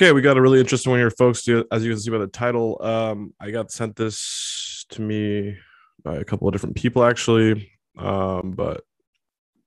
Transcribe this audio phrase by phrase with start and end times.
[0.00, 1.46] Okay, we got a really interesting one here, folks.
[1.70, 5.58] As you can see by the title, um, I got sent this to me
[6.02, 7.70] by a couple of different people, actually.
[7.98, 8.82] Um, but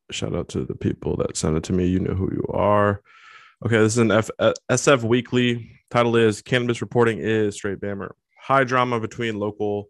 [0.10, 1.86] shout out to the people that sent it to me.
[1.86, 3.04] You know who you are.
[3.64, 5.70] Okay, this is an F- uh, SF Weekly.
[5.92, 8.10] Title is Cannabis Reporting is Straight Bammer.
[8.42, 9.90] High drama between local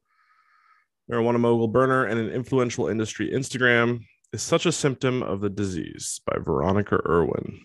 [1.09, 4.02] marijuana mogul Berner and an influential industry Instagram
[4.34, 7.62] is such a symptom of the disease by Veronica Irwin.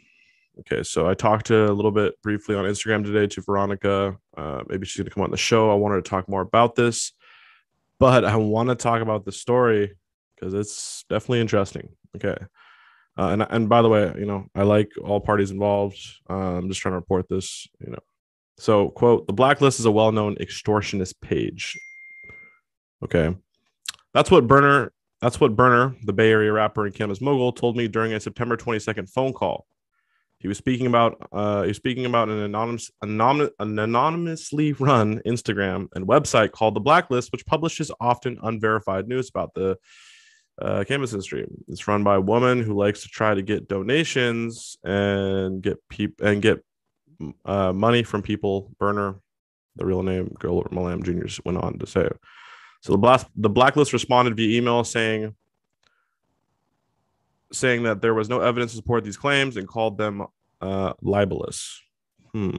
[0.61, 4.17] Okay, so I talked to a little bit briefly on Instagram today to Veronica.
[4.37, 5.71] Uh, maybe she's going to come on the show.
[5.71, 7.13] I wanted to talk more about this,
[8.01, 9.95] but I want to talk about the story
[10.35, 11.89] because it's definitely interesting.
[12.17, 12.37] Okay.
[13.17, 15.99] Uh, and, and by the way, you know, I like all parties involved.
[16.29, 17.99] Uh, I'm just trying to report this, you know.
[18.59, 21.77] So, quote, the blacklist is a well known extortionist page.
[23.05, 23.35] Okay.
[24.13, 27.87] That's what Berner, that's what Berner, the Bay Area rapper and cannabis mogul, told me
[27.87, 29.67] during a September 22nd phone call.
[30.41, 35.21] He was speaking about uh, he was speaking about an anonymous, anonymous an anonymously run
[35.27, 39.77] Instagram and website called the Blacklist, which publishes often unverified news about the
[40.63, 41.47] uh, cannabis industry.
[41.67, 46.21] It's run by a woman who likes to try to get donations and get peop-
[46.21, 46.65] and get
[47.45, 48.71] uh, money from people.
[48.79, 49.17] Berner,
[49.77, 51.27] the real name, Girl Milam Jr.
[51.45, 52.09] went on to say.
[52.83, 55.35] So the blast the blacklist responded via email saying
[57.53, 60.27] saying that there was no evidence to support these claims and called them
[60.61, 61.81] uh, libelous.
[62.33, 62.57] Hmm.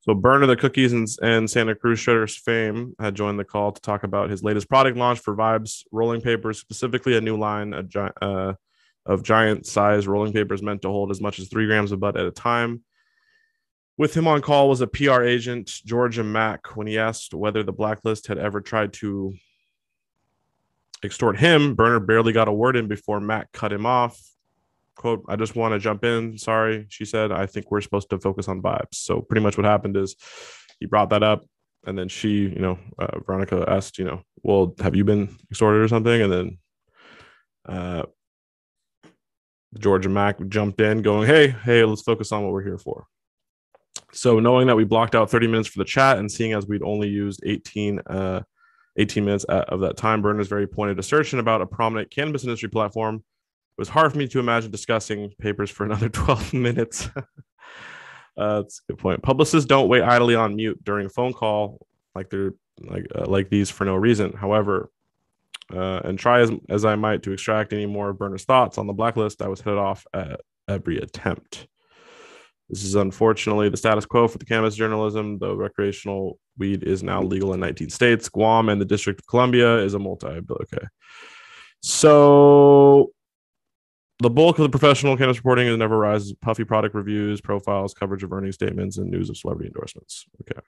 [0.00, 3.80] So Berner, the cookies and, and Santa Cruz Shredders fame, had joined the call to
[3.80, 7.82] talk about his latest product launch for Vibes rolling papers, specifically a new line a
[7.82, 8.52] gi- uh,
[9.04, 12.16] of giant size rolling papers meant to hold as much as three grams of bud
[12.16, 12.82] at a time.
[13.98, 16.76] With him on call was a PR agent, Georgia Mack.
[16.76, 19.34] When he asked whether the blacklist had ever tried to
[21.06, 24.20] extort him, Berner barely got a word in before Mack cut him off
[24.96, 26.36] quote, I just want to jump in.
[26.36, 27.30] Sorry, she said.
[27.30, 28.94] I think we're supposed to focus on vibes.
[28.94, 30.16] So pretty much what happened is
[30.80, 31.44] he brought that up.
[31.86, 35.80] And then she, you know, uh, Veronica asked, you know, well, have you been extorted
[35.80, 36.20] or something?
[36.22, 36.58] And then
[37.68, 38.02] uh,
[39.78, 43.06] Georgia Mac jumped in going, hey, hey, let's focus on what we're here for.
[44.12, 46.82] So knowing that we blocked out 30 minutes for the chat and seeing as we'd
[46.82, 48.40] only used 18, uh,
[48.96, 53.22] 18 minutes of that time, Berner's very pointed assertion about a prominent cannabis industry platform
[53.76, 57.10] it was hard for me to imagine discussing papers for another 12 minutes.
[57.16, 59.22] uh, that's a good point.
[59.22, 63.50] Publicists don't wait idly on mute during a phone call like they're like uh, like
[63.50, 64.32] these for no reason.
[64.32, 64.90] However,
[65.70, 68.86] uh, and try as, as I might to extract any more of Berner's thoughts on
[68.86, 71.66] the blacklist, I was headed off at every attempt.
[72.68, 77.22] This is unfortunately the status quo for the cannabis journalism, though recreational weed is now
[77.22, 78.28] legal in 19 states.
[78.28, 80.26] Guam and the District of Columbia is a multi.
[80.26, 80.86] Okay.
[81.80, 83.12] So
[84.18, 88.24] the bulk of the professional cannabis reporting is never rises puffy product reviews, profiles, coverage
[88.24, 90.24] of earning statements, and news of celebrity endorsements.
[90.40, 90.60] Okay.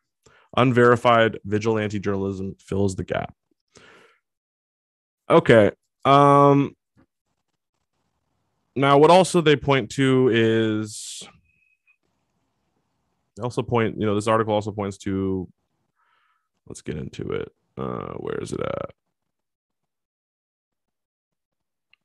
[0.57, 3.35] Unverified vigilante journalism fills the gap.
[5.29, 5.73] Okay.
[6.05, 6.77] Um
[8.77, 11.27] now what also they point to is
[13.41, 15.49] also point, you know, this article also points to
[16.67, 17.53] let's get into it.
[17.77, 18.91] Uh where is it at?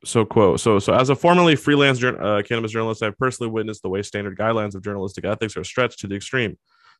[0.06, 3.90] so quote so so as a formerly freelance uh, cannabis journalist i've personally witnessed the
[3.90, 6.58] way standard guidelines of journalistic ethics are stretched to the extreme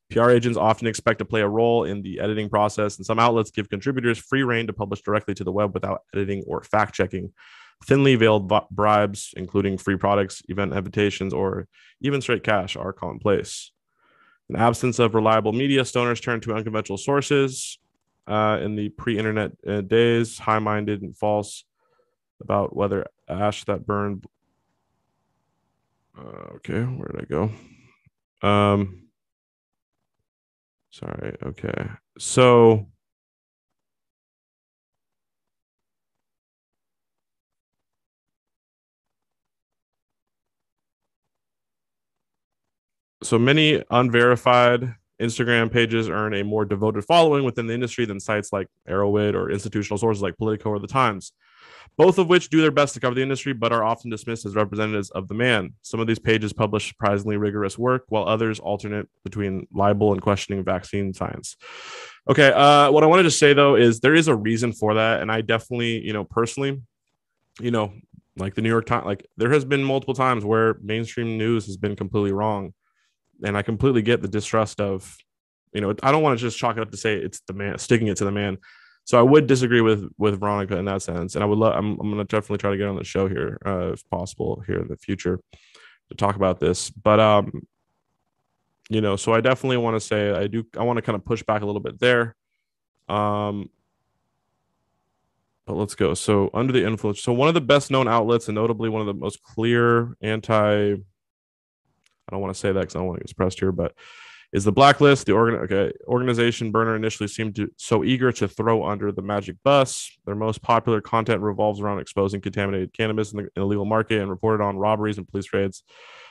[0.10, 3.52] pr agents often expect to play a role in the editing process and some outlets
[3.52, 7.32] give contributors free reign to publish directly to the web without editing or fact checking
[7.86, 11.68] thinly veiled bribes including free products event invitations or
[12.00, 13.73] even straight cash are commonplace
[14.50, 17.80] in absence of reliable media stoners turn to unconventional sources
[18.28, 21.66] uh, in the pre-internet uh, days high-minded and false
[22.42, 24.26] about whether ash that burned.
[26.18, 28.48] Uh, okay, where did I go?
[28.48, 29.08] Um,
[30.92, 31.36] sorry.
[31.44, 32.88] Okay, so.
[43.24, 48.52] So many unverified Instagram pages earn a more devoted following within the industry than sites
[48.52, 51.34] like Erowid or institutional sources like Politico or The Times
[51.98, 54.56] both of which do their best to cover the industry but are often dismissed as
[54.56, 55.74] representatives of the man.
[55.82, 60.64] Some of these pages publish surprisingly rigorous work, while others alternate between libel and questioning
[60.64, 61.56] vaccine science.
[62.28, 65.22] Okay, uh, what I wanted to say though is there is a reason for that,
[65.22, 66.82] and I definitely, you know, personally,
[67.60, 67.94] you know,
[68.38, 71.78] like the New York Times, like there has been multiple times where mainstream news has
[71.78, 72.74] been completely wrong,
[73.44, 75.18] and I completely get the distrust of,
[75.74, 77.78] you know, I don't want to just chalk it up to say it's the man,
[77.78, 78.58] sticking it to the man.
[79.06, 81.76] So I would disagree with with Veronica in that sense, and I would love.
[81.76, 84.80] I'm I'm gonna definitely try to get on the show here uh, if possible here
[84.80, 85.40] in the future
[86.10, 86.90] to talk about this.
[86.90, 87.68] But um,
[88.90, 91.26] you know, so I definitely want to say I do I want to kind of
[91.26, 92.36] push back a little bit there.
[93.10, 93.70] Um,
[95.66, 96.14] but let's go.
[96.14, 99.08] So under the influence, so one of the best known outlets and notably one of
[99.08, 100.96] the most clear anti.
[102.34, 103.94] I don't want to say that because I don't want to get expressed here, but
[104.54, 108.86] is the blacklist the organ okay, organization Berner initially seemed to so eager to throw
[108.86, 110.12] under the magic bus.
[110.26, 114.64] Their most popular content revolves around exposing contaminated cannabis in the illegal market and reported
[114.64, 115.84] on robberies and police raids.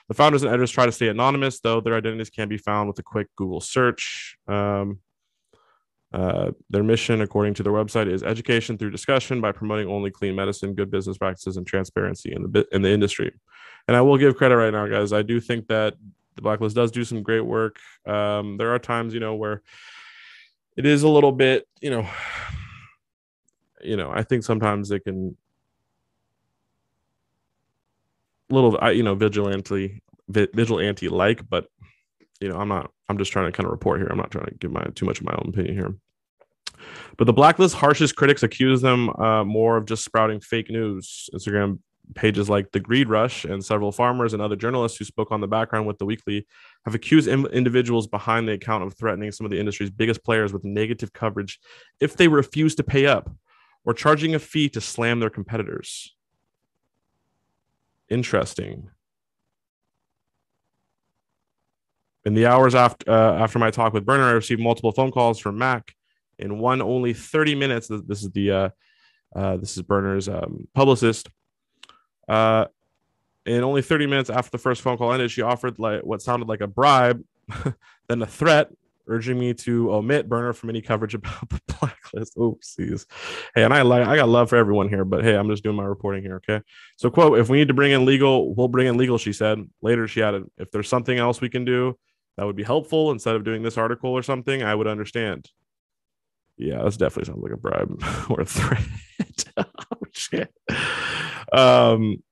[0.08, 2.98] The founders and editors try to stay anonymous though their identities can be found with
[2.98, 4.36] a quick google search.
[4.48, 4.98] Um,
[6.12, 10.34] uh, their mission, according to their website, is education through discussion by promoting only clean
[10.34, 13.32] medicine, good business practices, and transparency in the in the industry.
[13.88, 15.12] And I will give credit right now, guys.
[15.12, 15.94] I do think that
[16.36, 17.78] the blacklist does do some great work.
[18.06, 19.62] Um, there are times, you know, where
[20.76, 22.08] it is a little bit, you know,
[23.82, 25.36] you know, I think sometimes they can
[28.48, 31.66] little, you know, vigilante, vigilante like, but
[32.40, 32.90] you know, I'm not.
[33.08, 34.08] I'm just trying to kind of report here.
[34.08, 35.94] I'm not trying to give my too much of my own opinion here.
[37.16, 41.30] But the blacklist harshest critics accuse them uh, more of just sprouting fake news.
[41.32, 41.78] Instagram
[42.14, 45.46] pages like the Greed Rush and several farmers and other journalists who spoke on the
[45.46, 46.46] background with the weekly
[46.84, 50.52] have accused Im- individuals behind the account of threatening some of the industry's biggest players
[50.52, 51.58] with negative coverage
[52.00, 53.30] if they refuse to pay up
[53.84, 56.14] or charging a fee to slam their competitors.
[58.08, 58.90] Interesting.
[62.24, 65.40] In the hours after uh, after my talk with Berner, I received multiple phone calls
[65.40, 65.92] from Mac.
[66.38, 68.68] In one only 30 minutes, this is the uh,
[69.34, 71.28] uh, this is Berner's um, publicist
[72.32, 72.66] uh,
[73.44, 76.48] in only 30 minutes after the first phone call ended, she offered like what sounded
[76.48, 77.22] like a bribe,
[78.08, 78.70] then a threat,
[79.06, 82.36] urging me to omit Berner from any coverage about the blacklist.
[82.36, 83.04] Oopsies.
[83.54, 85.76] Hey, and I like I got love for everyone here, but hey, I'm just doing
[85.76, 86.36] my reporting here.
[86.36, 86.64] Okay.
[86.96, 89.58] So, quote, if we need to bring in legal, we'll bring in legal, she said.
[89.82, 91.98] Later, she added, if there's something else we can do
[92.38, 95.50] that would be helpful instead of doing this article or something, I would understand.
[96.56, 98.82] Yeah, this definitely sounds like a bribe or a threat.
[99.58, 99.66] oh,
[100.12, 100.50] shit.
[101.52, 102.22] Um,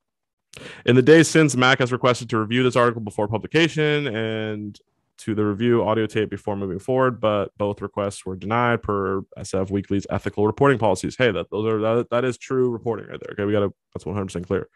[0.85, 4.79] in the days since, Mac has requested to review this article before publication and
[5.19, 9.71] to the review audio tape before moving forward, but both requests were denied per SF
[9.71, 11.15] Weekly's ethical reporting policies.
[11.17, 13.35] Hey, that those are that, that is true reporting right there.
[13.35, 14.69] Okay, we got to that's 100 percent clear.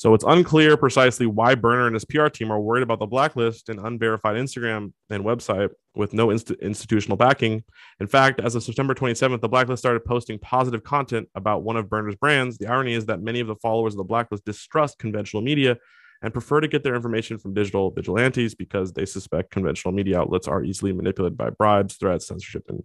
[0.00, 3.68] So it's unclear precisely why Berner and his PR team are worried about the blacklist
[3.68, 7.62] and unverified Instagram and website with no inst- institutional backing.
[8.00, 11.90] In fact, as of September 27th, the blacklist started posting positive content about one of
[11.90, 12.56] Berner's brands.
[12.56, 15.76] The irony is that many of the followers of the blacklist distrust conventional media
[16.22, 20.46] and prefer to get their information from digital vigilantes because they suspect conventional media outlets
[20.46, 22.84] are easily manipulated by bribes, threats, censorship, and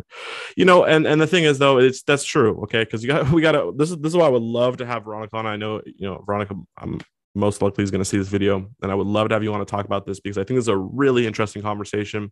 [0.56, 0.86] you know.
[0.86, 2.62] And and the thing is, though, it's that's true.
[2.64, 3.74] Okay, because you got we got to.
[3.76, 5.46] This is this is why I would love to have Veronica on.
[5.46, 6.56] I know you know Veronica.
[6.78, 7.02] I'm
[7.36, 9.54] most likely is going to see this video, and I would love to have you
[9.54, 12.32] on to talk about this because I think this is a really interesting conversation.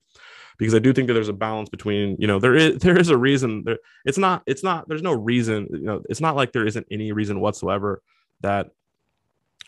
[0.57, 3.09] Because I do think that there's a balance between, you know, there is there is
[3.09, 3.63] a reason.
[3.65, 5.67] There, it's not it's not there's no reason.
[5.71, 8.01] You know, it's not like there isn't any reason whatsoever
[8.41, 8.69] that,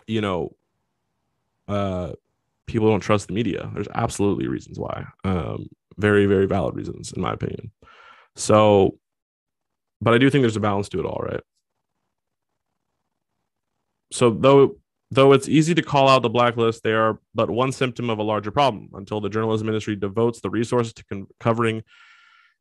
[0.08, 0.56] you know,
[1.68, 2.14] uh,
[2.68, 3.70] people don't trust the media.
[3.74, 5.06] There's absolutely reasons why.
[5.24, 5.68] Um,
[5.98, 7.72] very, very valid reasons, in my opinion.
[8.36, 8.98] So,
[10.01, 11.42] but I do think there's a balance to it all, right?
[14.12, 14.78] So, though,
[15.12, 18.24] though it's easy to call out the blacklist, they are but one symptom of a
[18.24, 18.89] larger problem.
[18.94, 21.84] Until the journalism industry devotes the resources to con- covering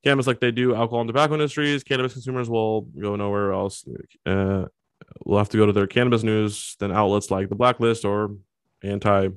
[0.04, 3.84] cannabis like they do alcohol and tobacco industries, cannabis consumers will go nowhere else.
[4.24, 4.66] Uh,
[5.24, 8.36] we'll have to go to their cannabis news than outlets like the blacklist or
[8.84, 9.28] anti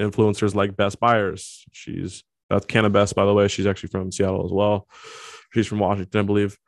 [0.00, 1.64] influencers like Best Buyers.
[1.72, 3.48] She's that's Canna Best, by the way.
[3.48, 4.88] She's actually from Seattle as well.
[5.52, 6.58] She's from Washington, I believe.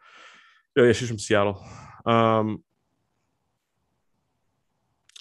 [0.76, 1.62] Oh, yeah, she's from Seattle.
[2.04, 2.62] Um,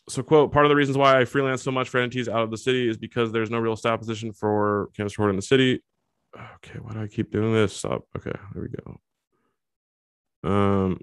[0.10, 2.52] so, quote, part of the reasons why I freelance so much for entities out of
[2.52, 5.82] the city is because there's no real staff position for cannabis report in the city.
[6.36, 7.74] Okay, why do I keep doing this?
[7.74, 8.06] Stop.
[8.18, 9.00] Okay, there we go.
[10.50, 11.00] Um,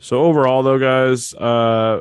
[0.00, 2.00] So overall, though, guys, uh,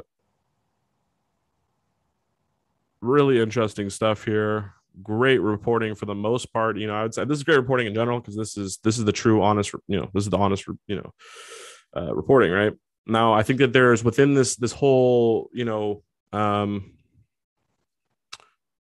[3.02, 4.74] really interesting stuff here.
[5.04, 6.78] Great reporting for the most part.
[6.78, 8.98] You know, I would say this is great reporting in general because this is this
[8.98, 9.74] is the true, honest.
[9.88, 10.66] You know, this is the honest.
[10.88, 11.14] You know,
[11.96, 12.52] uh, reporting.
[12.52, 12.74] Right
[13.06, 15.50] now, I think that there's within this this whole.
[15.54, 16.94] You know, um,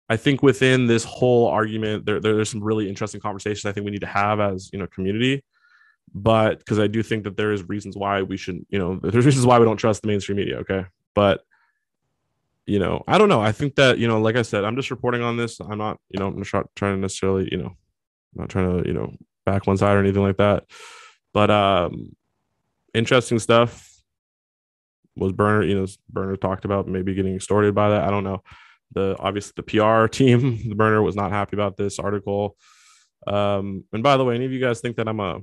[0.09, 3.85] I think within this whole argument, there, there there's some really interesting conversations I think
[3.85, 5.43] we need to have as you know community
[6.13, 9.25] but because I do think that there is reasons why we should, you know, there's
[9.25, 10.57] reasons why we don't trust the mainstream media.
[10.57, 10.85] Okay.
[11.13, 11.41] But,
[12.65, 13.41] you know, I don't know.
[13.41, 15.59] I think that, you know, like I said, I'm just reporting on this.
[15.59, 18.87] I'm not, you know, I'm not trying to necessarily, you know, I'm not trying to,
[18.87, 19.13] you know,
[19.45, 20.65] back one side or anything like that.
[21.33, 22.15] But um
[22.93, 23.83] interesting stuff.
[25.15, 28.03] Was Berner, you know, Berner talked about maybe getting extorted by that.
[28.03, 28.43] I don't know.
[28.93, 32.55] The obviously the PR team, the Berner was not happy about this article.
[33.25, 35.41] Um, and by the way, any of you guys think that I'm a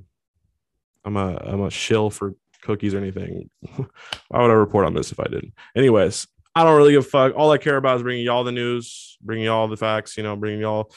[1.05, 3.51] I'm a I'm a shill for cookies or anything?
[4.29, 5.53] Why would I report on this if I didn't?
[5.77, 7.35] Anyways, I don't really give a fuck.
[7.37, 10.37] All I care about is bringing y'all the news, bringing y'all the facts, you know,
[10.37, 10.93] bringing y'all,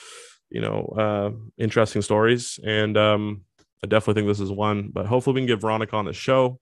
[0.50, 2.60] you know, uh, interesting stories.
[2.64, 3.42] And um,
[3.84, 4.90] I definitely think this is one.
[4.94, 6.60] But hopefully, we can get Veronica on the show.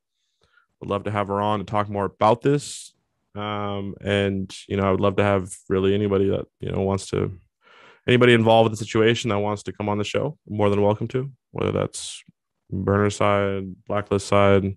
[0.82, 2.94] Would love to have her on to talk more about this.
[3.36, 7.08] Um, and you know, I would love to have really anybody that you know wants
[7.10, 7.38] to,
[8.08, 10.38] anybody involved with the situation that wants to come on the show.
[10.48, 12.24] More than welcome to, whether that's
[12.84, 14.76] Berner side, blacklist side,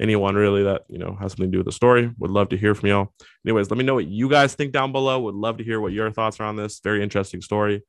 [0.00, 2.10] anyone really that you know has something to do with the story.
[2.18, 3.12] Would love to hear from y'all.
[3.44, 5.20] Anyways, let me know what you guys think down below.
[5.20, 6.80] Would love to hear what your thoughts are on this.
[6.80, 7.82] Very interesting story.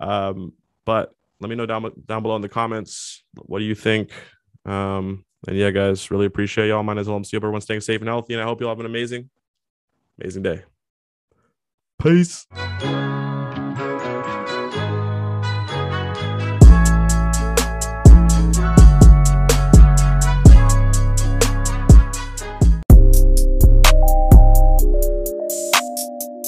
[0.00, 0.52] Um,
[0.84, 3.24] but let me know down down below in the comments.
[3.34, 4.10] What do you think?
[4.64, 6.82] Um, and yeah, guys, really appreciate y'all.
[6.82, 6.98] Mine.
[6.98, 9.30] I'm see everyone staying safe and healthy, and I hope you all have an amazing,
[10.18, 10.62] amazing day.
[12.00, 12.46] Peace.